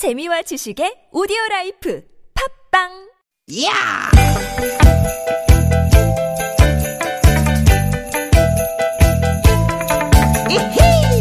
재미와 0.00 0.40
지식의 0.40 1.12
오디오 1.12 1.36
라이프 1.50 2.00
팝빵 2.32 2.88
야! 3.66 4.08
이히! 10.48 11.20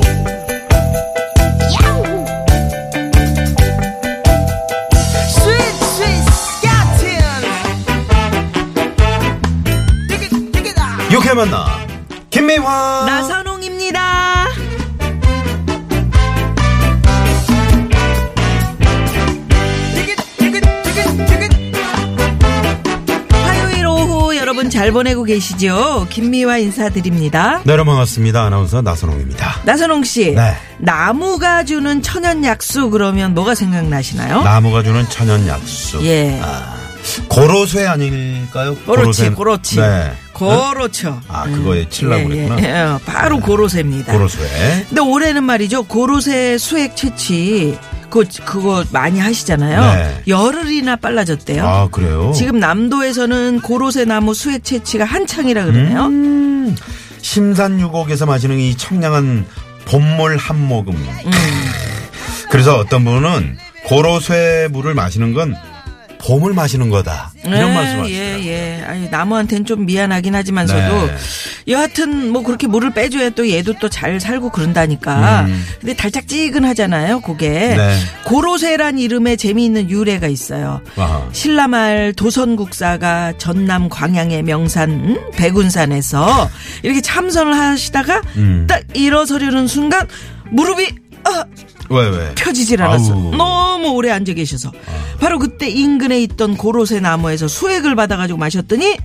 야우! 1.76 2.04
스윗 5.28 5.60
스윗! 5.84 6.24
디귿 10.08 10.52
디귿아! 10.54 11.12
유쾌 11.12 11.34
만나 11.34 11.86
김미화 12.30 13.04
나선 13.06 13.49
잘 24.80 24.94
보내고 24.94 25.26
계시죠? 25.26 26.08
김미화 26.10 26.58
인사드립니다. 26.60 27.62
네 27.66 27.74
여러분 27.74 27.96
반갑습니다 27.96 28.46
아나운서 28.46 28.82
나선홍입니다 28.82 29.64
나선홍 29.66 30.06
씨, 30.06 30.32
네. 30.34 30.56
나무가 30.78 31.66
주는 31.66 32.02
천연 32.02 32.46
약수 32.46 32.90
그러면 32.90 33.34
뭐가 33.34 33.56
생각나시나요? 33.56 34.42
나무가 34.42 34.82
주는 34.82 35.04
천연 35.10 35.46
약수 35.50 36.02
예. 36.06 36.40
고로쇠 37.28 37.88
아닐까요? 37.88 38.74
그렇지. 38.86 39.32
그렇지. 39.32 39.82
네. 39.82 40.14
고로죠. 40.32 41.20
아, 41.28 41.44
그거에 41.44 41.90
칠라고 41.90 42.22
예, 42.22 42.48
그랬구나. 42.48 42.62
예, 42.62 42.94
예. 42.94 43.06
바로 43.06 43.42
고로쇠입니다. 43.42 44.14
고로쇠 44.14 44.86
근데 44.88 45.02
올해는 45.02 45.44
말이죠. 45.44 45.84
고로쇠 45.84 46.58
수액 46.58 46.96
채취 46.96 47.78
그거, 48.10 48.26
그거 48.46 48.84
많이 48.92 49.20
하시잖아요. 49.20 49.82
네. 49.82 50.24
열흘이나 50.28 50.96
빨라졌대요. 50.96 51.66
아 51.66 51.88
그래요? 51.90 52.32
지금 52.36 52.60
남도에서는 52.60 53.62
고로쇠 53.62 54.06
나무 54.06 54.34
수액 54.34 54.64
채취가 54.64 55.06
한창이라 55.06 55.66
그러네요. 55.66 56.06
음, 56.06 56.76
심산유곡에서 57.22 58.26
마시는 58.26 58.58
이 58.60 58.76
청량한 58.76 59.46
봄물 59.86 60.38
한 60.38 60.68
모금 60.68 60.96
음. 60.96 61.32
그래서 62.52 62.78
어떤 62.78 63.06
분은 63.06 63.58
고로쇠 63.86 64.70
물을 64.72 64.94
마시는 64.94 65.34
건 65.34 65.56
봄을 66.20 66.54
마시는 66.54 66.90
거다 66.90 67.32
이런 67.46 67.70
예, 67.72 67.74
말씀하시더라고요 67.74 68.40
예, 68.44 68.48
예. 68.48 68.84
아니, 68.86 69.10
나무한테는 69.10 69.66
좀 69.66 69.86
미안하긴 69.86 70.36
하지만서도 70.36 71.08
네. 71.08 71.16
여하튼 71.70 72.32
뭐 72.32 72.44
그렇게 72.44 72.68
물을 72.68 72.94
빼줘야 72.94 73.30
또 73.32 73.50
얘도 73.50 73.74
또 73.80 73.90
잘 73.90 74.20
살고 74.20 74.52
그런다니까. 74.52 75.42
음. 75.48 75.66
근데 75.82 75.94
달짝지근하잖아요, 75.96 77.22
그게. 77.22 77.50
네. 77.50 77.98
고로쇠란 78.26 78.98
이름에 79.00 79.36
재미있는 79.36 79.90
유래가 79.90 80.28
있어요. 80.28 80.82
아하. 80.96 81.28
신라말 81.32 82.14
도선국사가 82.16 83.34
전남 83.38 83.90
광양의 83.90 84.44
명산 84.44 84.90
음? 84.92 85.20
백운산에서 85.36 86.50
이렇게 86.84 87.02
참선을 87.02 87.58
하시다가 87.58 88.22
음. 88.38 88.66
딱 88.68 88.84
일어서려는 88.94 89.68
순간 89.68 90.08
무릎이 90.52 90.96
아, 91.30 91.46
왜 91.90 92.08
왜? 92.10 92.32
펴지질 92.36 92.82
않았어. 92.82 93.14
아우. 93.14 93.36
너무 93.36 93.90
오래 93.90 94.12
앉아 94.12 94.34
계셔서. 94.34 94.72
바로 95.20 95.40
그때 95.40 95.70
인근에 95.70 96.22
있던 96.22 96.58
고로쇠 96.58 97.00
나무에서 97.00 97.48
수액을 97.48 97.96
받아가지고 97.96 98.38
마셨더니 98.38 98.98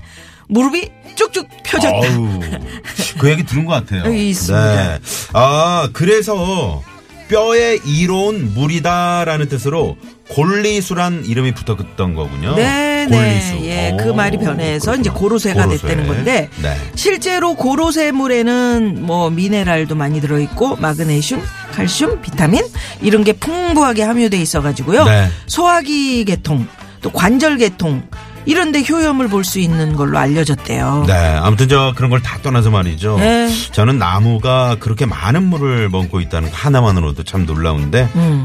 무릎이 0.48 0.90
쭉쭉 1.14 1.48
펴졌다. 1.64 1.96
아우, 1.96 2.40
그 3.18 3.30
얘기 3.30 3.44
들은 3.44 3.64
것 3.64 3.72
같아요. 3.72 4.04
여기 4.06 4.30
있습니다. 4.30 4.74
네. 4.74 4.98
아, 5.32 5.88
그래서 5.92 6.82
뼈에 7.28 7.78
이로운 7.86 8.52
물이다라는 8.54 9.48
뜻으로 9.48 9.96
골리수란 10.28 11.24
이름이 11.26 11.54
붙었던 11.54 12.14
거군요. 12.14 12.54
네, 12.56 12.62
골리수. 13.06 13.52
네. 13.54 13.64
예, 13.64 13.92
오, 13.92 13.96
그 13.96 14.08
말이 14.12 14.38
변해서 14.38 14.92
그렇구나. 14.92 15.00
이제 15.00 15.10
고로쇠가 15.10 15.64
고로쇠. 15.66 15.86
됐다는 15.86 16.06
건데 16.06 16.48
네. 16.62 16.76
실제로 16.94 17.54
고로쇠 17.54 18.12
물에는 18.12 18.98
뭐 19.02 19.30
미네랄도 19.30 19.94
많이 19.94 20.20
들어 20.20 20.38
있고 20.40 20.76
마그네슘, 20.76 21.42
칼슘, 21.72 22.20
비타민 22.22 22.62
이런 23.00 23.24
게 23.24 23.32
풍부하게 23.32 24.02
함유돼 24.02 24.36
있어가지고요. 24.38 25.04
네. 25.04 25.28
소화기 25.46 26.24
계통, 26.24 26.66
또 27.00 27.10
관절 27.10 27.58
계통 27.58 28.02
이런데 28.46 28.82
효염을 28.86 29.28
볼 29.28 29.42
수 29.44 29.58
있는 29.58 29.94
걸로 29.96 30.18
알려졌대요. 30.18 31.04
네, 31.06 31.12
아무튼 31.14 31.66
저 31.68 31.94
그런 31.96 32.10
걸 32.10 32.20
다 32.20 32.38
떠나서 32.42 32.70
말이죠. 32.70 33.16
네. 33.18 33.50
저는 33.72 33.98
나무가 33.98 34.76
그렇게 34.80 35.06
많은 35.06 35.42
물을 35.44 35.88
먹고 35.88 36.20
있다는 36.20 36.50
거 36.50 36.56
하나만으로도 36.56 37.22
참 37.24 37.46
놀라운데 37.46 38.06
음. 38.16 38.44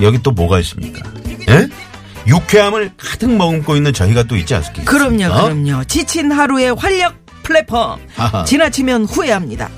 여기 0.00 0.22
또 0.22 0.30
뭐가 0.30 0.60
있습니까? 0.60 1.02
예? 2.26 2.30
유쾌함을 2.30 2.92
가득 2.96 3.30
머금고 3.34 3.76
있는 3.76 3.92
저희가 3.92 4.24
또 4.24 4.36
있지 4.36 4.54
않습니까? 4.54 4.90
그럼요, 4.90 5.24
어? 5.32 5.42
그럼요. 5.44 5.84
지친 5.84 6.32
하루의 6.32 6.74
활력 6.74 7.14
플랫폼. 7.42 8.00
아하. 8.16 8.44
지나치면 8.44 9.04
후회합니다. 9.04 9.68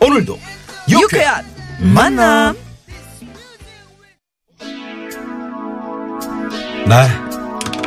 오늘도 0.00 0.38
유쾌한 0.90 1.44
만남. 1.80 2.56
네. 6.86 7.08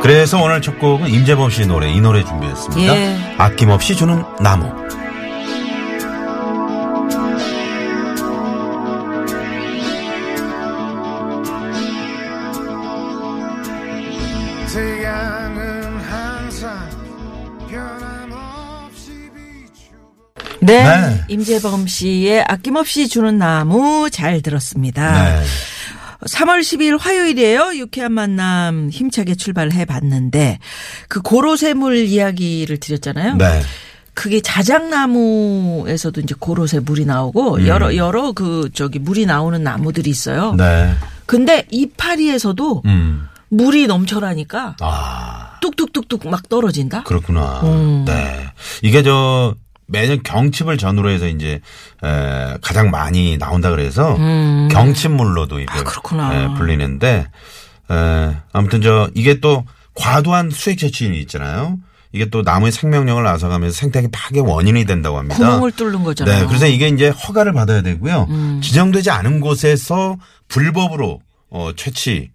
그래서 0.02 0.40
오늘 0.42 0.60
첫 0.62 0.78
곡은 0.78 1.08
임재범 1.08 1.50
씨 1.50 1.66
노래 1.66 1.90
이 1.90 2.00
노래 2.00 2.24
준비했습니다. 2.24 2.94
예. 2.96 3.34
아낌없이 3.38 3.94
주는 3.96 4.24
나무. 4.40 4.87
네. 20.68 20.84
네. 20.84 21.24
임재범 21.28 21.86
씨의 21.86 22.44
아낌없이 22.46 23.08
주는 23.08 23.38
나무 23.38 24.10
잘 24.10 24.42
들었습니다. 24.42 25.40
네. 25.40 25.44
3월 26.26 26.60
10일 26.60 26.98
화요일이에요. 27.00 27.72
유쾌한 27.76 28.12
만남 28.12 28.90
힘차게 28.90 29.34
출발해 29.36 29.84
봤는데 29.84 30.58
그 31.08 31.22
고로쇠물 31.22 31.96
이야기를 31.96 32.78
드렸잖아요. 32.78 33.36
네. 33.36 33.62
그게 34.14 34.40
자작나무에서도 34.40 36.20
이제 36.20 36.34
고로쇠 36.38 36.80
물이 36.80 37.04
나오고 37.04 37.68
여러 37.68 37.94
여러 37.94 38.32
그 38.32 38.68
저기 38.74 38.98
물이 38.98 39.26
나오는 39.26 39.62
나무들이 39.62 40.10
있어요. 40.10 40.50
음. 40.50 40.56
네. 40.56 40.92
근데 41.24 41.64
이파리에서도 41.70 42.82
음. 42.84 43.28
물이 43.50 43.86
넘쳐나니까 43.86 44.76
아, 44.80 45.58
뚝뚝뚝뚝 45.60 46.28
막 46.28 46.48
떨어진다. 46.48 47.04
그렇구나. 47.04 47.60
음. 47.62 48.04
네. 48.06 48.48
이게 48.82 49.04
저 49.04 49.54
매년 49.88 50.22
경칩을 50.22 50.76
전후로 50.78 51.10
해서 51.10 51.26
이제 51.26 51.60
에, 52.04 52.56
가장 52.62 52.90
많이 52.90 53.38
나온다 53.38 53.70
그래서 53.70 54.16
경칩물로도 54.70 55.60
이걸 55.60 55.76
음. 55.76 55.80
아, 55.80 55.82
그렇구나. 55.84 56.34
에, 56.34 56.54
불리는데 56.54 57.26
에, 57.90 58.36
아무튼 58.52 58.82
저 58.82 59.10
이게 59.14 59.40
또 59.40 59.64
과도한 59.94 60.50
수액 60.50 60.78
채취이 60.78 61.18
있잖아요. 61.22 61.78
이게 62.12 62.26
또 62.30 62.42
나무의 62.42 62.72
생명력을 62.72 63.26
앗아가면서 63.26 63.76
생태계 63.76 64.08
파괴 64.12 64.40
원인이 64.40 64.84
된다고 64.86 65.18
합니다. 65.18 65.36
구멍을 65.36 65.72
뚫는 65.72 66.04
거잖아요. 66.04 66.36
음. 66.36 66.40
네, 66.42 66.46
그래서 66.46 66.66
이게 66.66 66.88
이제 66.88 67.08
허가를 67.08 67.52
받아야 67.52 67.82
되고요. 67.82 68.28
지정되지 68.62 69.10
않은 69.10 69.40
곳에서 69.40 70.16
불법으로 70.48 71.20
어, 71.50 71.70
채취 71.76 72.30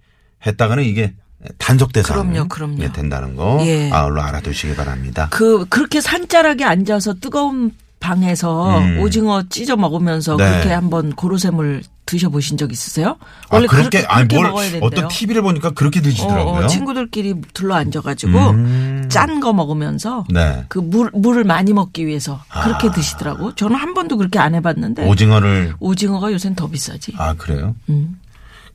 했다가는 0.46 0.84
이게 0.84 1.14
단속 1.58 1.94
대상 1.94 2.32
그럼요, 2.32 2.48
그럼요. 2.48 2.92
된다는 2.92 3.36
거 3.36 3.60
예. 3.66 3.90
아울러 3.92 4.22
알아두시기 4.22 4.76
바랍니다. 4.76 5.28
그 5.32 5.66
그렇게 5.70 6.02
산자락에 6.02 6.64
앉아서 6.64 7.16
뜨거운 7.16 7.72
방에서 8.00 8.80
음. 8.80 9.00
오징어 9.00 9.44
찢어 9.50 9.78
먹으면서 9.78 10.36
네. 10.36 10.50
그렇게 10.50 10.74
한번 10.74 11.14
고로쇠물 11.14 11.84
드셔보신 12.06 12.58
적 12.58 12.72
있으세요? 12.72 13.18
아, 13.50 13.60
그렇게 13.62 14.04
아니 14.08 14.28
그렇게 14.28 14.36
뭘 14.36 14.48
먹어야 14.48 14.72
된대요. 14.72 14.86
어떤 14.86 15.08
TV를 15.08 15.42
보니까 15.42 15.72
그렇게 15.72 16.02
드시더라고요. 16.02 16.54
어, 16.54 16.64
어, 16.66 16.68
친구들끼리 16.68 17.36
둘러 17.54 17.76
앉아가지고 17.76 18.38
음. 18.50 19.06
짠거 19.10 19.54
먹으면서 19.54 20.26
네. 20.30 20.66
그 20.68 20.80
물, 20.80 21.10
물을 21.14 21.46
많이 21.46 21.72
먹기 21.72 22.06
위해서 22.06 22.44
그렇게 22.64 22.92
드시더라고. 22.92 23.56
저는 23.56 23.78
한 23.78 23.94
번도 23.94 24.18
그렇게 24.18 24.38
안 24.38 24.54
해봤는데 24.54 25.08
오징어를 25.08 25.76
오징어가 25.80 26.34
요새는 26.34 26.56
더 26.56 26.68
비싸지. 26.68 27.14
아 27.18 27.34
그래요? 27.36 27.74
음. 27.88 28.20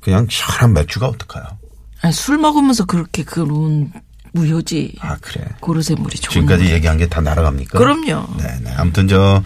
그냥 0.00 0.26
시원한 0.30 0.72
맥주가 0.72 1.06
어떡해요? 1.06 1.44
아니, 2.00 2.12
술 2.12 2.38
먹으면서 2.38 2.84
그렇게 2.84 3.22
그런 3.24 3.92
무효지. 4.32 4.94
아 5.00 5.16
그래. 5.20 5.44
고로쇠 5.60 5.94
물이 5.94 6.16
좋은 6.18 6.32
지금까지 6.46 6.70
얘기한 6.72 6.98
게 6.98 7.06
다 7.08 7.20
날아갑니까? 7.22 7.78
그럼요. 7.78 8.26
네네. 8.36 8.74
아무튼 8.76 9.08
저 9.08 9.42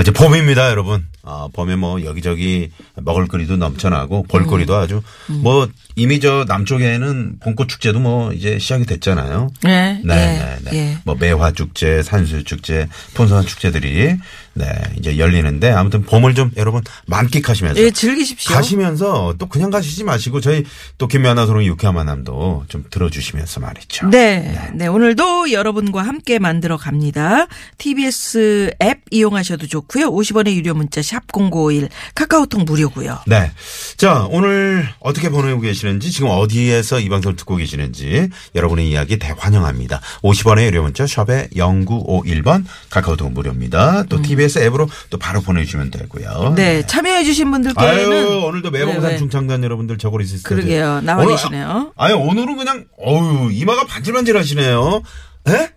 이제 0.00 0.10
봄입니다, 0.10 0.70
여러분. 0.70 1.06
아, 1.22 1.48
봄에 1.54 1.76
뭐 1.76 2.04
여기저기 2.04 2.70
먹을거리도 2.96 3.56
넘쳐나고 3.56 4.24
볼거리도 4.24 4.74
아주 4.76 5.00
뭐 5.28 5.68
이미 5.96 6.20
저 6.20 6.44
남쪽에는 6.46 7.38
봄꽃 7.40 7.68
축제도 7.68 8.00
뭐 8.00 8.32
이제 8.32 8.58
시작이 8.58 8.84
됐잖아요. 8.84 9.48
네, 9.62 10.00
네, 10.04 10.14
예, 10.14 10.64
네, 10.64 10.70
네. 10.70 10.76
예. 10.76 10.98
뭐 11.04 11.14
매화 11.18 11.52
축제, 11.52 12.02
산수 12.02 12.42
축제, 12.44 12.88
풍성한 13.14 13.46
축제들이 13.46 14.16
네, 14.54 14.66
이제 14.98 15.18
열리는데 15.18 15.70
아무튼 15.70 16.02
봄을 16.02 16.34
좀 16.34 16.50
여러분 16.56 16.82
만끽하시면서 17.06 17.80
예, 17.80 17.90
즐기십시오. 17.90 18.54
가시면서 18.54 19.34
또 19.38 19.46
그냥 19.46 19.70
가시지 19.70 20.04
마시고 20.04 20.40
저희 20.40 20.64
또 20.96 21.08
김연아 21.08 21.46
소롱 21.46 21.64
유쾌한 21.64 21.94
만남도 21.94 22.64
좀 22.68 22.84
들어주시면서 22.88 23.60
말이죠. 23.60 24.08
네, 24.10 24.70
네. 24.74 24.86
오늘도 24.86 25.52
여러분과 25.52 26.02
함께 26.02 26.38
만들어 26.38 26.76
갑니다. 26.76 27.46
TBS 27.78 28.72
앱 28.82 29.00
이용하셔도 29.10 29.66
좋고요. 29.66 30.10
50원의 30.10 30.54
유료 30.54 30.74
문자 30.74 31.02
샵 31.02 31.26
#0951 31.26 31.88
카카오톡 32.14 32.64
무료고요. 32.64 33.20
네. 33.26 33.50
자, 33.96 34.26
오늘 34.30 34.88
어떻게 35.00 35.28
보내고 35.30 35.60
계시는지, 35.60 36.10
지금 36.10 36.28
어디에서 36.30 37.00
이 37.00 37.08
방송을 37.08 37.36
듣고 37.36 37.56
계시는지, 37.56 38.28
여러분의 38.54 38.88
이야기 38.88 39.18
대환영합니다. 39.18 40.00
50원의 40.22 40.66
유료 40.66 40.82
문자, 40.82 41.06
샵에 41.06 41.48
0951번, 41.54 42.64
카카오톡 42.90 43.32
무료입니다. 43.32 44.04
또 44.08 44.22
TBS 44.22 44.43
앱으로 44.60 44.88
또 45.10 45.18
바로 45.18 45.40
보내주시면 45.40 45.90
되고요. 45.90 46.48
음. 46.48 46.54
네, 46.54 46.84
참여해주신 46.86 47.50
분들께는 47.50 47.88
아유, 47.90 48.42
오늘도 48.46 48.70
매봉산 48.70 49.02
네, 49.02 49.08
네. 49.10 49.16
중창단 49.18 49.62
여러분들 49.64 49.98
저고리 49.98 50.24
있으세요. 50.24 50.42
그러게요. 50.44 51.00
나와 51.02 51.26
계시네요. 51.26 51.92
아유, 51.96 52.14
오늘은 52.16 52.56
그냥, 52.56 52.84
어유 52.98 53.50
이마가 53.52 53.84
반질반질 53.86 54.36
하시네요. 54.36 55.02
에? 55.48 55.70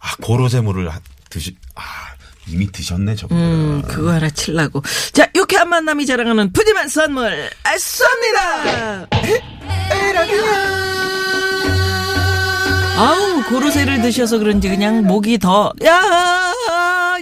아, 0.00 0.16
고로쇠물을 0.22 0.88
하- 0.90 1.00
드시, 1.30 1.56
아, 1.74 1.82
이미 2.46 2.70
드셨네, 2.70 3.14
저분들은. 3.16 3.50
음, 3.50 3.82
그거 3.88 4.12
하나 4.12 4.28
칠라고. 4.28 4.82
자, 5.12 5.26
유쾌한 5.34 5.68
만남이 5.70 6.04
자랑하는 6.04 6.52
푸짐한 6.52 6.88
선물 6.88 7.48
아, 7.64 7.74
쏩니다. 7.76 9.08
아우 12.96 13.42
고로쇠를 13.48 14.02
드셔서 14.02 14.38
그런지 14.38 14.68
그냥 14.68 15.02
목이 15.04 15.38
더 15.38 15.72
야, 15.84 16.00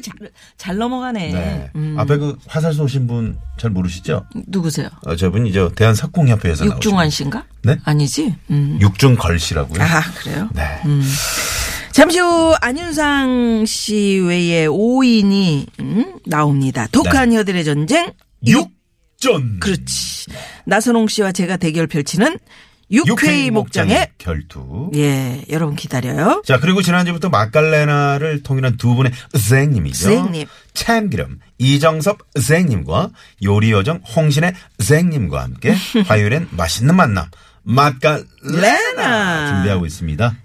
잘, 0.02 0.14
잘 0.56 0.76
넘어가네. 0.76 1.32
네. 1.32 1.70
음, 1.76 1.96
앞에 1.98 2.16
그 2.18 2.36
화살 2.46 2.72
쏘신 2.74 3.06
분 3.06 3.38
잘 3.62 3.70
모르시죠? 3.70 4.26
누구세요? 4.48 4.88
어, 5.06 5.14
저분이 5.14 5.52
저 5.52 5.68
대한석공협회에서 5.70 6.66
육중환 6.66 7.04
나오신 7.04 7.10
씨인가? 7.10 7.44
네? 7.62 7.76
아니지? 7.84 8.34
음. 8.50 8.76
육중걸 8.80 9.38
씨라고요. 9.38 9.80
아, 9.80 10.02
그래요? 10.16 10.48
네. 10.52 10.80
잠시 11.92 12.18
후 12.18 12.54
안윤상 12.60 13.66
씨 13.66 14.18
외에 14.26 14.66
5인이 14.66 15.66
음, 15.78 16.18
나옵니다. 16.26 16.88
독한 16.90 17.32
혀들의 17.32 17.64
전쟁 17.64 18.12
육전. 18.46 19.60
그렇지. 19.60 20.26
나선홍 20.64 21.06
씨와 21.06 21.30
제가 21.30 21.56
대결 21.56 21.86
펼치는 21.86 22.36
육회의 22.92 23.50
목장의 23.50 24.10
결투. 24.18 24.90
예, 24.94 25.42
여러분 25.50 25.74
기다려요. 25.76 26.42
자, 26.44 26.60
그리고 26.60 26.82
지난주부터 26.82 27.30
마칼레나를 27.30 28.42
통일한 28.42 28.76
두 28.76 28.94
분의 28.94 29.12
선생님이죠. 29.32 30.04
선생님. 30.04 30.46
참기름 30.74 31.38
이정섭 31.58 32.18
선생님과 32.34 33.10
요리요정 33.42 34.02
홍신의 34.14 34.52
선생님과 34.78 35.42
함께 35.42 35.74
화요일엔 36.06 36.48
맛있는 36.50 36.94
만남 36.94 37.26
마칼레나 37.62 38.26
레나. 38.60 39.48
준비하고 39.54 39.86
있습니다. 39.86 40.36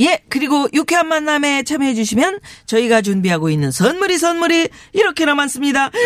예, 0.00 0.20
그리고 0.28 0.68
유쾌한 0.74 1.08
만남에 1.08 1.64
참여해 1.64 1.94
주시면 1.94 2.38
저희가 2.66 3.00
준비하고 3.02 3.50
있는 3.50 3.70
선물이 3.72 4.18
선물이 4.18 4.68
이렇게나 4.92 5.34
많습니다. 5.34 5.90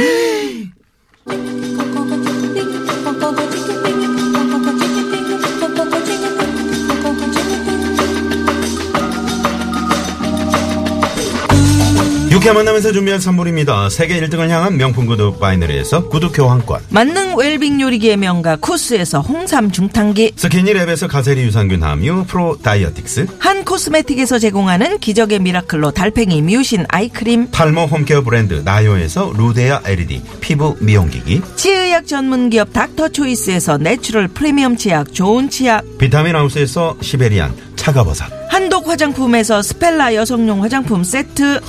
유쾌한 12.42 12.56
만남에서 12.56 12.90
준비한 12.90 13.20
선물입니다. 13.20 13.88
세계 13.88 14.20
1등을 14.20 14.48
향한 14.48 14.76
명품 14.76 15.06
구두 15.06 15.38
바이너리에서 15.38 16.08
구두 16.08 16.32
교환권. 16.32 16.80
만능 16.88 17.36
웰빙 17.36 17.80
요리기의 17.80 18.16
명가 18.16 18.56
코스에서 18.60 19.20
홍삼 19.20 19.70
중탕기. 19.70 20.32
스키니랩에서 20.32 21.06
가세리 21.06 21.40
유산균 21.42 21.84
함유 21.84 22.24
프로 22.26 22.58
다이어틱스. 22.60 23.26
한 23.38 23.64
코스메틱에서 23.64 24.40
제공하는 24.40 24.98
기적의 24.98 25.38
미라클로 25.38 25.92
달팽이 25.92 26.42
뮤신 26.42 26.84
아이크림. 26.88 27.52
탈모 27.52 27.82
홈케어 27.82 28.22
브랜드 28.22 28.54
나요에서 28.64 29.32
루데아 29.36 29.82
LED 29.84 30.20
피부 30.40 30.74
미용기기. 30.80 31.42
치의학 31.54 32.08
전문기업 32.08 32.72
닥터초이스에서 32.72 33.78
내추럴 33.78 34.26
프리미엄 34.26 34.76
치약 34.76 35.14
좋은 35.14 35.48
치약. 35.48 35.84
비타민 35.96 36.34
하우스에서 36.34 36.96
시베리안 37.02 37.54
차가버섯. 37.76 38.26
한독 38.48 38.88
화장품에서 38.88 39.62
스펠라 39.62 40.16
여성용 40.16 40.64
화장품 40.64 41.04
세트 41.04 41.60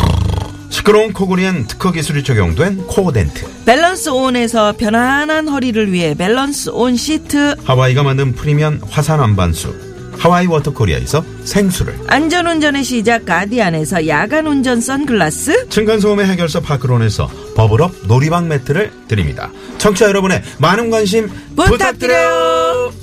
시끄러운 0.74 1.14
코골이엔 1.14 1.68
특허 1.68 1.92
기술이 1.92 2.24
적용된 2.24 2.88
코어덴트. 2.88 3.46
밸런스 3.64 4.10
온에서 4.10 4.74
편안한 4.76 5.48
허리를 5.48 5.92
위해 5.92 6.16
밸런스 6.16 6.72
온 6.72 6.98
시트. 6.98 7.56
하와이가 7.64 8.02
만든 8.02 8.34
프리미엄 8.34 8.82
화산 8.90 9.22
암반수 9.22 9.72
하와이 10.18 10.48
워터코리아에서 10.48 11.24
생수를. 11.44 11.96
안전운전의 12.08 12.84
시작 12.84 13.24
가디안에서 13.26 14.08
야간 14.08 14.48
운전 14.48 14.82
선글라스. 14.82 15.70
층간소음의 15.70 16.26
해결사 16.26 16.60
파크론에서 16.62 17.30
버블업 17.56 18.08
놀이방 18.08 18.48
매트를 18.48 18.92
드립니다. 19.08 19.52
청취자 19.78 20.08
여러분의 20.08 20.42
많은 20.58 20.90
관심 20.90 21.30
부탁드려요. 21.56 21.70
부탁드려요. 21.70 22.94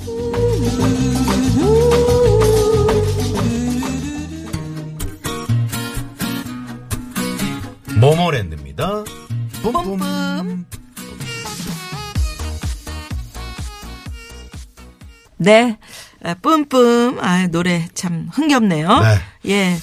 네. 15.41 15.75
아, 16.23 16.35
뿜뿜. 16.35 17.17
아, 17.19 17.47
노래 17.47 17.87
참 17.95 18.27
흥겹네요. 18.31 18.87
네. 18.99 19.49
예. 19.51 19.77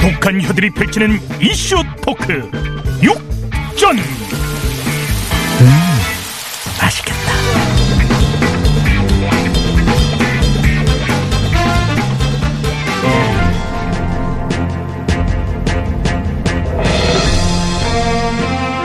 독한 0.00 0.40
혀들이 0.40 0.70
펼치는 0.70 1.20
이슈 1.42 1.76
토크 2.02 2.32
육전 3.02 3.98
음, 3.98 4.04
맛있겠다 6.80 7.75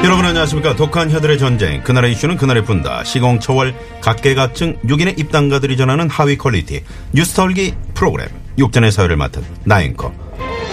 여러분 0.03 0.25
안녕하십니까? 0.25 0.75
독한 0.75 1.11
혀들의 1.11 1.37
전쟁. 1.37 1.83
그날의 1.83 2.11
이슈는 2.13 2.35
그날에 2.37 2.65
푼다. 2.65 3.03
시공초월 3.03 3.75
각계각층 4.01 4.79
6인의 4.79 5.19
입담가들이 5.19 5.77
전하는 5.77 6.09
high 6.09 6.37
quality 6.37 6.83
뉴스털기 7.13 7.75
프로그램. 7.93 8.27
육전의 8.57 8.91
사회를 8.91 9.15
맡은 9.15 9.43
나앵커 9.63 10.11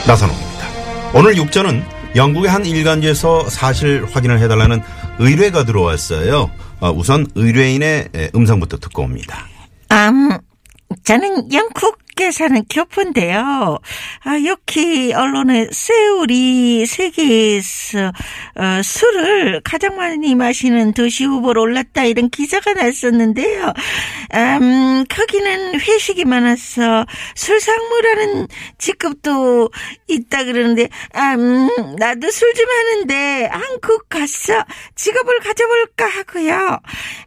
나선홍입니다. 0.06 0.66
오늘 1.14 1.36
육전은 1.36 1.84
영국의 2.16 2.50
한 2.50 2.64
일간지에서 2.64 3.48
사실 3.50 4.06
확인을 4.10 4.40
해달라는 4.40 4.80
의뢰가 5.18 5.64
들어왔어요. 5.64 6.50
어, 6.80 6.90
우선 6.90 7.26
의뢰인의 7.34 8.08
에, 8.14 8.30
음성부터 8.34 8.78
듣고 8.78 9.02
옵니다. 9.02 9.46
음, 9.92 10.30
저는 11.04 11.52
영국 11.52 11.98
에 12.20 12.30
사는 12.32 12.64
교포인데요. 12.68 13.78
아, 14.24 14.44
여기 14.44 15.12
언론에 15.14 15.68
서울이 15.70 16.84
세계에서 16.86 18.12
어, 18.56 18.82
술을 18.82 19.60
가장 19.62 19.96
많이 19.96 20.34
마시는 20.34 20.94
도시 20.94 21.24
후보로 21.24 21.62
올랐다 21.62 22.04
이런 22.04 22.28
기사가 22.30 22.72
났었는데요. 22.72 23.72
음, 24.34 25.04
거기는 25.08 25.80
회식이 25.80 26.24
많아서 26.24 27.06
술상무라는 27.36 28.48
직급도 28.78 29.70
있다 30.08 30.44
그러는데, 30.44 30.88
음, 31.14 31.68
나도 31.98 32.30
술 32.30 32.48
좀 32.58 32.66
하는데 32.68 33.48
한국 33.52 34.08
가서 34.08 34.64
직업을 34.96 35.38
가져볼까 35.40 36.06
하고요. 36.06 36.78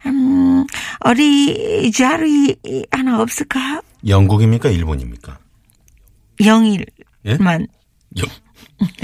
음, 0.08 0.66
어리 1.00 1.92
자리 1.92 2.56
하나 2.92 3.22
없을까? 3.22 3.82
영국입니까 4.08 4.70
일본입니까 4.70 5.38
영일만. 6.44 6.86
예? 7.26 7.38
영, 8.18 8.28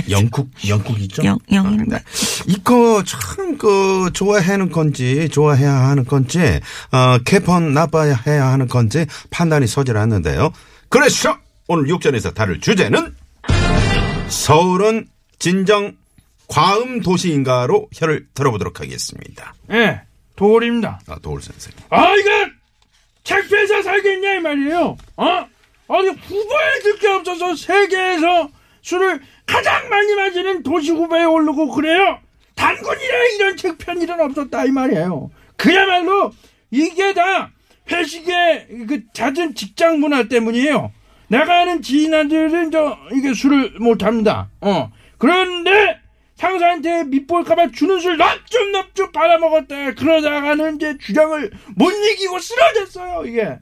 영국 0.09 0.49
영국이죠 0.67 1.23
영- 1.23 1.37
영일만. 1.51 1.93
아, 1.93 1.99
네. 1.99 2.03
이거 2.47 3.03
참 3.03 3.57
그 3.57 4.11
좋아하는 4.13 4.69
건지 4.69 5.27
좋아해야 5.29 5.73
하는 5.73 6.05
건지 6.05 6.39
어 6.91 7.17
개펀 7.25 7.73
나빠야 7.73 8.15
해야 8.27 8.47
하는 8.47 8.67
건지 8.67 9.05
판단이 9.31 9.65
서질 9.67 9.97
않는데요. 9.97 10.51
그래서 10.89 11.37
오늘 11.67 11.89
육전에서 11.89 12.31
다룰 12.33 12.59
주제는 12.61 13.15
서울은 14.29 15.07
진정 15.39 15.95
과음 16.47 17.01
도시인가로 17.01 17.89
혀를 17.95 18.27
들어보도록 18.33 18.79
하겠습니다. 18.79 19.53
예 19.71 20.01
도울입니다 20.35 20.99
아 21.07 21.15
도울 21.21 21.41
선생. 21.41 21.73
아 21.89 22.13
이거 22.15 22.29
책회사 23.27 23.81
살겠냐 23.81 24.35
이 24.35 24.39
말이에요. 24.39 24.97
어? 25.17 25.25
아니 25.89 26.09
후보에 26.09 26.79
들게 26.81 27.07
없어서 27.09 27.55
세계에서 27.55 28.49
술을 28.81 29.19
가장 29.45 29.89
많이 29.89 30.15
마시는 30.15 30.63
도시 30.63 30.91
후보에 30.91 31.25
오르고 31.25 31.71
그래요. 31.71 32.19
단군이라 32.55 33.23
이런 33.35 33.57
책편 33.57 34.01
일은 34.01 34.21
없었다 34.21 34.63
이 34.63 34.71
말이에요. 34.71 35.29
그야말로 35.57 36.31
이게 36.71 37.13
다 37.13 37.51
회식의 37.91 38.67
그 38.87 39.03
잦은 39.11 39.55
직장 39.55 39.99
문화 39.99 40.23
때문이에요. 40.29 40.93
내가 41.27 41.61
아는 41.61 41.81
지인한테는 41.81 42.71
저 42.71 42.97
이게 43.13 43.33
술을 43.33 43.73
못 43.81 44.03
합니다. 44.03 44.49
어 44.61 44.89
그런데 45.17 45.99
상사한테 46.37 47.03
밑볼까봐 47.05 47.71
주는 47.71 47.99
술 47.99 48.17
넙죽 48.17 48.69
넙죽 48.71 49.11
받아먹었대. 49.11 49.93
그러다가는 49.95 50.75
이제 50.75 50.97
주량을 50.99 51.51
못 51.75 51.91
이기고 51.91 52.39
쓰러졌어요, 52.39 53.25
이게. 53.25 53.57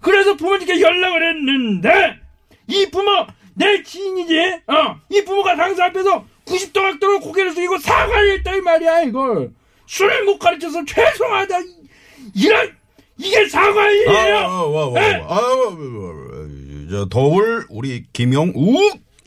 그래서 0.00 0.36
부모님께 0.36 0.80
연락을 0.80 1.28
했는데, 1.30 2.18
이 2.66 2.86
부모, 2.90 3.26
내 3.54 3.82
지인이지, 3.82 4.38
어, 4.68 5.00
이 5.10 5.24
부모가 5.24 5.56
상사 5.56 5.86
앞에서 5.86 6.24
90도 6.46 6.74
각도로 6.80 7.20
고개를 7.20 7.52
숙이고 7.52 7.78
사과를 7.78 8.38
했다, 8.38 8.54
이 8.54 8.60
말이야, 8.60 9.02
이걸. 9.02 9.50
술을 9.86 10.24
못 10.24 10.38
가르쳐서 10.38 10.84
죄송하다. 10.84 11.60
이- 11.60 11.88
이런, 12.36 12.76
이게 13.16 13.48
사과이에요! 13.48 14.10
아, 14.38 14.62
와, 14.64 14.68
와, 14.68 14.88
와, 14.90 15.02
예? 15.02 15.16
와. 15.16 15.26
아, 15.28 15.40
와, 15.40 15.64
와, 15.64 15.70
와. 15.70 16.48
저 16.90 17.06
더울 17.10 17.66
우리 17.68 18.04
김용욱 18.12 18.54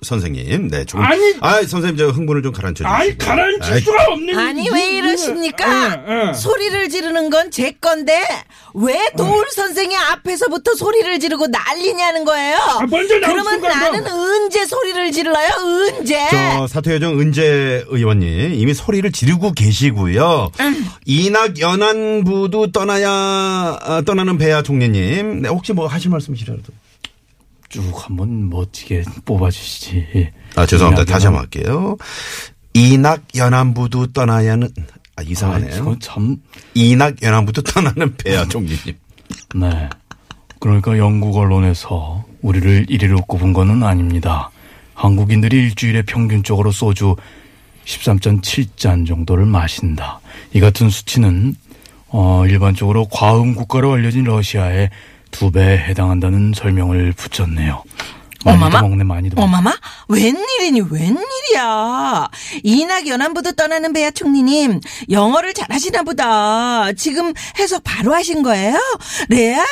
선생님, 0.04 0.70
네, 0.70 0.84
조금. 0.84 1.06
아니. 1.06 1.22
아, 1.42 1.62
선생님, 1.62 1.96
저 1.98 2.08
흥분을 2.08 2.42
좀 2.42 2.52
가라앉혀 2.52 2.78
주시고. 2.84 2.90
아니, 2.90 3.16
가라앉힐 3.20 3.82
수가 3.82 4.04
없는. 4.10 4.36
아니 4.40 4.64
이- 4.64 4.70
왜 4.74 4.90
이- 4.90 4.96
이러십니까? 4.98 6.04
예, 6.08 6.30
예. 6.30 6.34
소리를 6.34 6.90
지르는 6.90 7.30
건 7.30 7.52
제 7.52 7.72
건데 7.82 8.24
왜 8.74 8.98
도울 9.18 9.46
선생의 9.52 9.96
앞에서부터 9.98 10.74
소리를 10.74 11.20
지르고 11.20 11.48
난리냐는 11.48 12.24
거예요. 12.26 12.56
아, 12.58 12.80
먼저 12.90 13.20
나올 13.20 13.34
그러면 13.34 13.56
수가 13.56 13.68
없어. 13.68 13.80
나는 13.80 14.08
언제 14.12 14.66
소리를 14.66 15.12
질러요? 15.12 15.50
언제? 15.60 16.18
저 16.32 16.66
사퇴여정 16.68 17.20
은재 17.20 17.84
의원님 17.90 18.54
이미 18.54 18.74
소리를 18.74 19.12
지르고 19.12 19.52
계시고요. 19.54 20.52
이낙 21.06 21.60
연안부도 21.60 22.72
떠나야 22.72 23.10
아, 23.82 24.02
떠나는 24.06 24.38
배야 24.38 24.62
총리님. 24.64 25.42
네, 25.44 25.50
혹시 25.50 25.74
뭐 25.74 25.88
하실 25.88 26.10
말씀이시라도. 26.10 26.62
쭉 27.72 27.92
한번 27.96 28.50
멋지게 28.50 29.04
뽑아주시지. 29.26 30.30
아 30.56 30.66
죄송합니다. 30.66 31.06
다시 31.06 31.26
한번 31.26 31.44
할게요. 31.44 31.98
이낙 32.74 33.24
연안부도 33.36 34.08
떠나야는 34.14 34.70
아 35.16 35.22
아, 35.22 35.24
이상하네요. 35.24 35.76
이거 35.76 35.96
참, 36.00 36.38
이낙 36.74 37.22
연안부도 37.22 37.62
떠나는 37.62 38.16
배야 38.24 38.46
총리님. 38.46 38.96
네. 39.56 39.90
그러니까 40.60 40.98
영국 40.98 41.38
언론에서 41.38 42.26
우리를 42.42 42.88
1위로 42.88 43.28
꼽은 43.28 43.54
거는 43.54 43.84
아닙니다. 43.84 44.52
한국인들이 44.94 45.58
일주일에 45.58 46.04
평균적으로 46.04 46.72
소주 46.72 47.16
13.7잔 47.86 49.08
정도를 49.08 49.46
마신다. 49.46 50.20
이 50.54 50.60
같은 50.60 50.90
수치는 50.90 51.56
어, 52.10 52.46
일반적으로 52.46 53.08
과음 53.08 53.56
국가로 53.56 53.94
알려진 53.94 54.26
러시아의 54.26 54.90
두 55.32 55.52
배에 55.52 55.78
해당한다는 55.78 56.54
설명을 56.56 57.14
붙였네요. 57.14 57.84
어마마? 58.44 58.82
먹네, 58.82 59.04
많이도. 59.04 59.40
어마마? 59.42 59.72
웬일이니 60.08 60.82
웬일이야. 60.90 62.28
이낙 62.64 63.08
연안부도 63.08 63.52
떠나는 63.52 63.94
배야 63.94 64.10
총리님 64.10 64.80
영어를 65.12 65.54
잘하시나 65.54 66.04
보다. 66.04 66.92
지금 66.94 67.34
해석 67.60 67.84
바로 67.84 68.14
하신 68.16 68.42
거예요? 68.42 68.78
레알? 69.30 69.66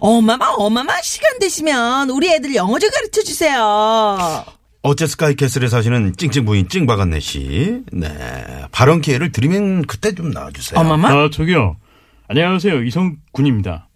어마마 0.00 0.46
어마마 0.56 1.00
시간 1.02 1.38
되시면 1.38 2.10
우리 2.10 2.30
애들 2.32 2.54
영어 2.54 2.78
좀 2.78 2.90
가르쳐 2.90 3.22
주세요. 3.22 4.44
어째 4.82 5.06
스카이캐슬에 5.06 5.68
사시는 5.68 6.14
찡찡 6.16 6.44
부인 6.46 6.68
찡박았네 6.68 7.20
씨. 7.20 7.82
네. 7.92 8.08
발언 8.70 9.00
기회를 9.00 9.32
드리면 9.32 9.82
그때 9.82 10.14
좀 10.14 10.30
나와주세요. 10.30 10.78
어마마? 10.80 11.10
아, 11.10 11.30
저기요. 11.32 11.76
안녕하세요. 12.28 12.82
이성군입니다. 12.84 13.88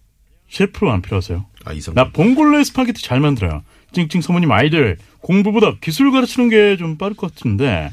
셰프 0.49 0.87
안 0.89 1.01
필요하세요? 1.01 1.45
아. 1.65 1.71
나 1.93 2.09
봉골레 2.11 2.63
스파게티 2.63 3.01
잘 3.03 3.19
만들어요. 3.19 3.63
찡찡 3.91 4.21
사모님 4.21 4.51
아이들 4.51 4.97
공부보다 5.21 5.75
기술 5.81 6.11
가르치는 6.11 6.49
게 6.49 6.77
좀 6.77 6.97
빠를 6.97 7.15
것 7.15 7.33
같은데 7.33 7.91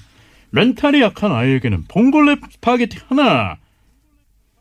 멘탈이 0.50 1.00
약한 1.02 1.32
아이에게는 1.32 1.84
봉골레 1.88 2.36
스파게티 2.52 2.98
하나 3.08 3.56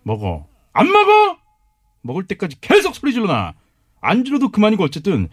먹어. 0.03 0.47
안 0.73 0.91
먹어? 0.91 1.37
먹을 2.01 2.25
때까지 2.27 2.57
계속 2.61 2.95
소리 2.95 3.13
질러놔. 3.13 3.53
안주로도 4.01 4.49
그만이고 4.49 4.83
어쨌든 4.83 5.29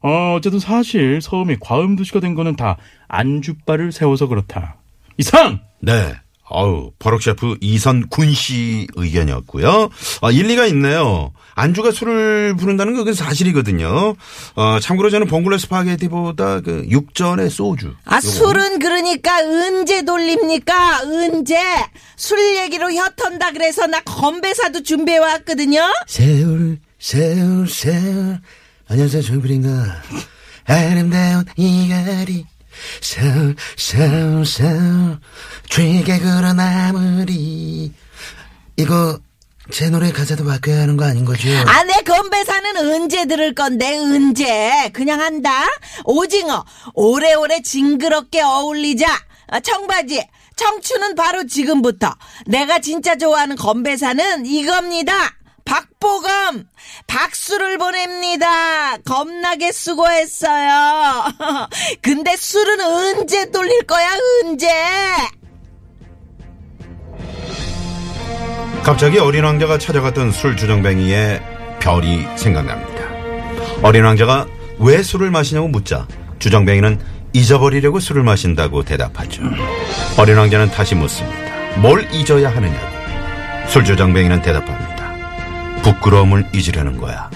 어 0.00 0.34
어쨌든 0.36 0.58
사실 0.60 1.20
처음에 1.20 1.56
과음 1.60 1.96
도시가 1.96 2.20
된 2.20 2.34
거는 2.34 2.56
다 2.56 2.76
안주바를 3.08 3.92
세워서 3.92 4.28
그렇다. 4.28 4.76
이상. 5.18 5.60
네. 5.80 6.14
아우, 6.50 6.90
버럭 6.98 7.22
셰프 7.22 7.56
이선 7.60 8.08
군 8.08 8.34
씨 8.34 8.86
의견이었고요. 8.96 9.88
아, 10.20 10.30
일리가 10.30 10.66
있네요. 10.66 11.32
안주가 11.54 11.90
술을 11.92 12.54
부른다는 12.56 12.92
건 12.94 13.00
그건 13.04 13.14
사실이거든요. 13.14 14.14
어, 14.56 14.78
참고로 14.80 15.08
저는 15.10 15.26
봉골레 15.28 15.56
스파게티보다 15.58 16.60
그 16.60 16.84
육전의 16.90 17.48
소주. 17.50 17.94
아, 18.04 18.16
요거. 18.16 18.20
술은 18.28 18.78
그러니까 18.80 19.38
언제 19.38 20.02
돌립니까? 20.04 21.00
언제? 21.02 21.56
술 22.16 22.56
얘기로 22.58 22.92
혀턴다 22.92 23.52
그래서 23.52 23.86
나 23.86 24.00
건배사도 24.02 24.82
준비해 24.82 25.18
왔거든요. 25.18 25.80
세월, 26.06 26.78
세월, 26.98 27.68
세월. 27.68 28.40
안녕하세요, 28.88 29.22
정필인가. 29.22 30.02
아름다운 30.66 31.44
이 31.56 31.88
거리. 31.88 32.44
세월, 33.00 34.44
세월. 34.46 35.18
죄객으로 35.68 36.52
나무리. 36.52 37.92
이거, 38.76 39.18
제 39.70 39.88
노래 39.88 40.12
가사도 40.12 40.44
바뀌어야 40.44 40.82
하는 40.82 40.96
거 40.96 41.04
아닌 41.04 41.24
거죠? 41.24 41.48
아, 41.66 41.84
내 41.84 42.02
건배사는 42.02 42.76
언제 42.76 43.26
들을 43.26 43.54
건데, 43.54 43.96
언제? 43.96 44.90
그냥 44.92 45.20
한다? 45.20 45.66
오징어, 46.04 46.64
오래오래 46.94 47.62
징그럽게 47.62 48.42
어울리자. 48.42 49.06
아, 49.48 49.60
청바지, 49.60 50.26
청춘은 50.56 51.14
바로 51.14 51.46
지금부터. 51.46 52.14
내가 52.46 52.80
진짜 52.80 53.16
좋아하는 53.16 53.56
건배사는 53.56 54.46
이겁니다. 54.46 55.14
박보검, 55.64 56.64
박수를 57.06 57.78
보냅니다. 57.78 58.96
겁나게 58.98 59.72
수고했어요. 59.72 61.24
근데 62.02 62.36
술은 62.36 62.80
언제 62.80 63.50
돌릴 63.50 63.82
거야, 63.82 64.08
언제? 64.44 64.68
갑자기 68.82 69.18
어린 69.18 69.44
왕자가 69.44 69.78
찾아갔던 69.78 70.30
술 70.30 70.56
주정뱅이의 70.56 71.42
별이 71.80 72.26
생각납니다. 72.36 73.04
어린 73.82 74.04
왕자가 74.04 74.46
왜 74.78 75.02
술을 75.02 75.30
마시냐고 75.30 75.68
묻자 75.68 76.06
주정뱅이는 76.38 77.00
잊어버리려고 77.32 77.98
술을 77.98 78.22
마신다고 78.22 78.84
대답하죠. 78.84 79.42
어린 80.18 80.36
왕자는 80.36 80.70
다시 80.70 80.94
묻습니다. 80.94 81.38
뭘 81.78 82.06
잊어야 82.12 82.54
하느냐고. 82.54 82.94
술 83.68 83.84
주정뱅이는 83.84 84.42
대답합니다. 84.42 84.93
부끄러움을 85.84 86.48
잊으려는 86.54 86.96
거야. 86.98 87.30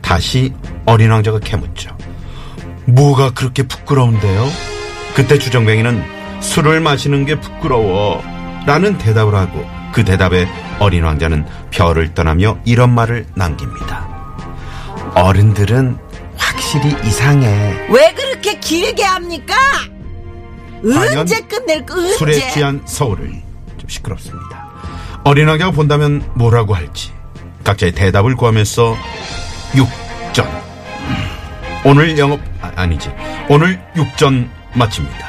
다시 0.00 0.52
어린 0.86 1.10
왕자가 1.10 1.38
캐묻죠. 1.40 1.96
뭐가 2.86 3.32
그렇게 3.32 3.62
부끄러운데요? 3.62 4.48
그때 5.14 5.38
주정뱅이는 5.38 6.02
술을 6.40 6.80
마시는 6.80 7.26
게 7.26 7.38
부끄러워. 7.38 8.22
라는 8.66 8.96
대답을 8.98 9.34
하고 9.34 9.64
그 9.92 10.04
대답에 10.04 10.48
어린 10.78 11.04
왕자는 11.04 11.44
별을 11.70 12.14
떠나며 12.14 12.58
이런 12.64 12.94
말을 12.94 13.26
남깁니다. 13.34 14.08
어른들은 15.14 15.98
확실히 16.36 16.96
이상해. 17.04 17.86
왜 17.90 18.14
그렇게 18.14 18.58
길게 18.58 19.02
합니까? 19.02 19.54
언제 20.82 21.40
끝낼 21.40 21.84
거, 21.84 21.94
언제? 21.94 22.14
술에 22.14 22.50
취한 22.50 22.80
서울을 22.86 23.30
좀 23.76 23.88
시끄럽습니다. 23.88 24.70
어린 25.24 25.48
왕자가 25.48 25.72
본다면 25.72 26.22
뭐라고 26.34 26.74
할지 26.74 27.12
각자의 27.70 27.92
대답을 27.92 28.34
구하면서 28.34 28.96
육전 29.76 30.46
오늘 31.84 32.18
영업 32.18 32.40
아, 32.60 32.72
아니지 32.74 33.10
오늘 33.48 33.80
육전 33.96 34.50
마칩니다. 34.74 35.28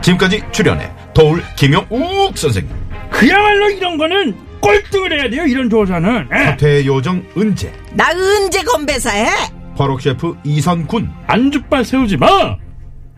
지금까지 0.00 0.42
출연해 0.52 0.90
도울 1.12 1.42
김영욱 1.56 2.36
선생님 2.38 2.72
그야말로 3.10 3.70
이런 3.70 3.98
거는 3.98 4.36
꼴등을 4.60 5.12
해야 5.20 5.28
돼요. 5.28 5.44
이런 5.44 5.68
조사는. 5.68 6.28
예. 6.32 6.44
사퇴 6.44 6.86
요정 6.86 7.24
은재 7.36 7.72
나 7.94 8.10
언제 8.10 8.62
건배사해? 8.62 9.26
버럭 9.76 10.00
셰프 10.00 10.36
이선군 10.44 11.10
안주빨 11.26 11.84
세우지 11.84 12.16
마. 12.16 12.56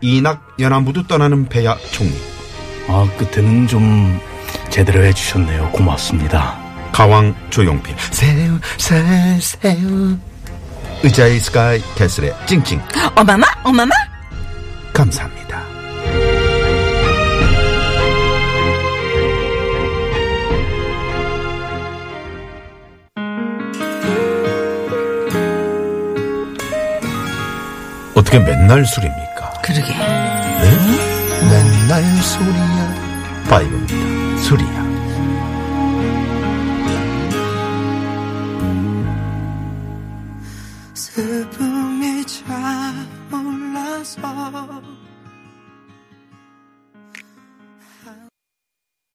이낙 0.01 0.55
연안부도 0.59 1.05
떠나는 1.07 1.47
배야 1.49 1.77
총리 1.91 2.13
아 2.87 3.07
끝에는 3.17 3.67
좀 3.67 4.19
제대로 4.69 5.03
해주셨네요. 5.03 5.69
고맙습니다. 5.71 6.64
가왕 6.95 7.35
조용필 7.49 7.93
새우 8.11 8.57
새우 8.77 9.41
새우 9.41 10.17
의자의 11.03 11.41
스카이 11.41 11.81
캐슬의 11.95 12.33
찡찡 12.45 12.81
어마마 13.15 13.45
어마마 13.65 13.91
감사합니다. 14.93 15.61
어떻게 28.15 28.39
맨날 28.39 28.85
술입니까? 28.85 29.53
그러게 29.61 29.93
맨날 31.41 32.03
술이야. 32.21 33.43
파이브입니다. 33.49 34.41
술이 34.43 34.74